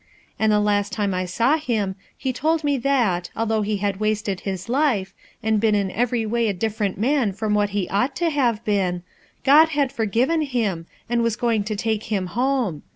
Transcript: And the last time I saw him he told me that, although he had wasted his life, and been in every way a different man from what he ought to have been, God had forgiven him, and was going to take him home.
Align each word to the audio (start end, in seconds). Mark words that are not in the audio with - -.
And 0.39 0.51
the 0.51 0.59
last 0.59 0.91
time 0.93 1.13
I 1.13 1.25
saw 1.25 1.57
him 1.59 1.95
he 2.17 2.33
told 2.33 2.63
me 2.63 2.75
that, 2.79 3.29
although 3.35 3.61
he 3.61 3.77
had 3.77 3.99
wasted 3.99 4.39
his 4.39 4.67
life, 4.67 5.13
and 5.43 5.59
been 5.59 5.75
in 5.75 5.91
every 5.91 6.25
way 6.25 6.47
a 6.47 6.55
different 6.55 6.97
man 6.97 7.33
from 7.33 7.53
what 7.53 7.69
he 7.69 7.87
ought 7.89 8.15
to 8.15 8.31
have 8.31 8.65
been, 8.65 9.03
God 9.43 9.69
had 9.69 9.91
forgiven 9.91 10.41
him, 10.41 10.87
and 11.07 11.21
was 11.21 11.35
going 11.35 11.63
to 11.65 11.75
take 11.75 12.05
him 12.05 12.25
home. 12.33 12.81